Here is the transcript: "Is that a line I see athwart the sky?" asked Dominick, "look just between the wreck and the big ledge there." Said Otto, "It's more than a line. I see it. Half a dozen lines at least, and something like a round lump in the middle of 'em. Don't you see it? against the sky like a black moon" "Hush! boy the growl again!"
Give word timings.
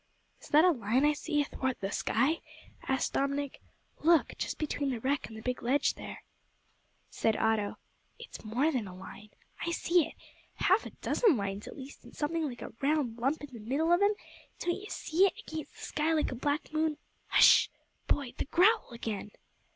"Is 0.41 0.47
that 0.49 0.65
a 0.65 0.71
line 0.71 1.05
I 1.05 1.13
see 1.13 1.41
athwart 1.43 1.79
the 1.79 1.91
sky?" 1.91 2.41
asked 2.87 3.13
Dominick, 3.13 3.61
"look 3.99 4.33
just 4.39 4.57
between 4.57 4.89
the 4.89 4.99
wreck 4.99 5.27
and 5.27 5.37
the 5.37 5.43
big 5.43 5.61
ledge 5.61 5.93
there." 5.93 6.23
Said 7.11 7.35
Otto, 7.37 7.77
"It's 8.17 8.43
more 8.43 8.71
than 8.71 8.87
a 8.87 8.95
line. 8.95 9.29
I 9.63 9.69
see 9.69 10.07
it. 10.07 10.15
Half 10.55 10.87
a 10.87 10.97
dozen 11.05 11.37
lines 11.37 11.67
at 11.67 11.77
least, 11.77 12.03
and 12.03 12.15
something 12.17 12.49
like 12.49 12.63
a 12.63 12.73
round 12.81 13.19
lump 13.19 13.43
in 13.43 13.53
the 13.53 13.59
middle 13.59 13.91
of 13.93 14.01
'em. 14.01 14.15
Don't 14.57 14.81
you 14.81 14.89
see 14.89 15.25
it? 15.27 15.33
against 15.45 15.75
the 15.75 15.81
sky 15.81 16.13
like 16.13 16.31
a 16.31 16.35
black 16.35 16.73
moon" 16.73 16.97
"Hush! 17.27 17.69
boy 18.07 18.33
the 18.39 18.45
growl 18.45 18.89
again!" 18.89 19.29